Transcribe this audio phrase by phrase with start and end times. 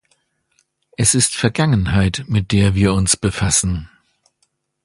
[0.97, 3.87] Es ist Vergangenheit, mit der wir uns befassen.